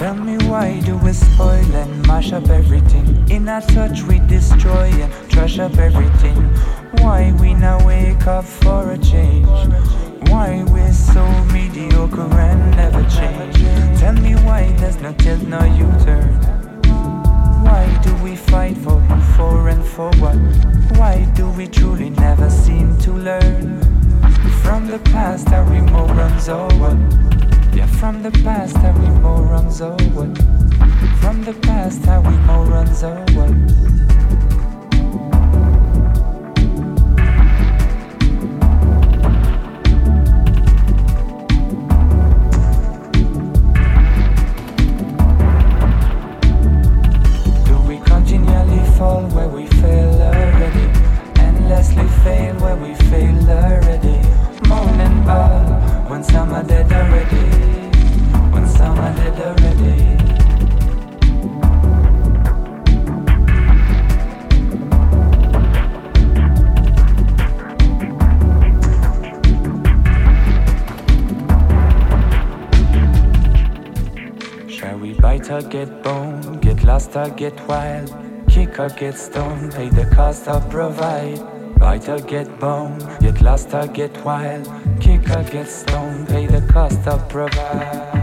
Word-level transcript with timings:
Tell 0.00 0.14
me 0.14 0.38
why 0.48 0.80
do 0.80 0.96
we 0.96 1.12
spoil 1.12 1.74
and 1.76 2.06
mash 2.06 2.32
up 2.32 2.48
everything? 2.48 3.06
In 3.28 3.46
our 3.50 3.60
touch 3.60 4.02
we 4.04 4.18
destroy 4.20 4.88
and 4.88 5.30
trash 5.30 5.58
up 5.58 5.76
everything. 5.76 6.36
Why 7.02 7.32
we 7.38 7.52
not 7.52 7.84
wake 7.84 8.26
up 8.26 8.46
for 8.46 8.92
a 8.92 8.96
change? 8.96 9.46
Why 10.30 10.64
we're 10.72 10.90
so 10.94 11.22
mediocre 11.52 12.32
and 12.32 12.70
never 12.78 13.02
change? 13.10 13.56
Tell 14.00 14.14
me 14.14 14.36
why 14.36 14.72
there's 14.78 14.96
no 15.02 15.12
guilt, 15.12 15.42
no 15.42 15.62
you 15.64 15.89
Past, 31.90 32.06
are 32.06 32.20
we 32.20 32.40
or 75.48 75.62
get 75.62 76.02
bone, 76.02 76.58
get 76.60 76.82
lost 76.82 77.16
or 77.16 77.30
get 77.30 77.56
wild. 77.66 78.12
Kick 78.48 78.78
or 78.78 78.88
get 78.88 79.16
stone, 79.16 79.70
pay 79.70 79.88
the 79.88 80.04
cost 80.14 80.48
of 80.48 80.68
provide. 80.68 81.40
Bite 81.78 82.08
or 82.08 82.20
get 82.20 82.58
bone, 82.58 82.98
get 83.20 83.40
lost 83.40 83.72
or 83.72 83.86
get 83.86 84.24
wild. 84.24 84.66
Kick 85.00 85.30
or 85.30 85.44
get 85.44 85.68
stone, 85.68 86.26
pay 86.26 86.46
the 86.46 86.60
cost 86.72 87.06
of 87.06 87.26
provide. 87.28 88.19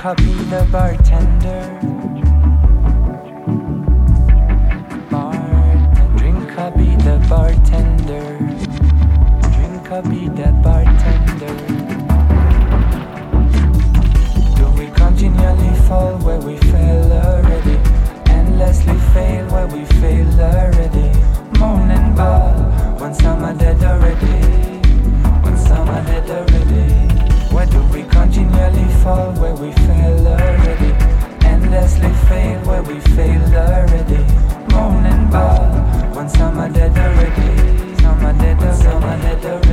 copy 0.00 0.32
the 0.48 0.66
bartender. 0.72 1.60
Drink 6.16 6.56
the 7.04 7.18
bartender. 7.28 8.38
Drink 9.54 9.90
bartender. 10.64 11.54
Do 14.56 14.64
we 14.78 14.86
continually 14.96 15.74
fall 15.86 16.16
where 16.24 16.40
we 16.40 16.56
fell 16.56 17.12
already? 17.12 17.76
Endlessly 18.30 18.98
fail 19.12 19.44
where 19.50 19.66
we 19.66 19.84
already. 20.40 21.12
Dead 23.58 23.82
already. 23.84 24.40
When 25.42 25.56
some 25.58 25.90
are 25.90 26.04
dead 26.04 26.30
already. 26.30 26.90
Where 27.54 27.66
do 27.66 27.82
we 27.92 28.09
we 28.40 28.46
nearly 28.56 28.88
fall 29.02 29.32
where 29.32 29.54
we 29.54 29.70
fail 29.72 30.26
already. 30.28 30.92
Endlessly 31.44 32.12
fail 32.28 32.60
where 32.64 32.82
we 32.82 32.98
failed 33.14 33.54
already. 33.54 34.24
Moan 34.72 35.04
and 35.04 35.30
bawl 35.30 35.68
when 36.14 36.28
some 36.28 36.58
are 36.58 36.68
dead 36.70 36.96
already. 36.96 37.96
Some 38.00 38.24
are 38.24 38.32
dead, 38.32 38.76
some 38.76 39.04
are 39.04 39.18
dead 39.18 39.44
already. 39.44 39.69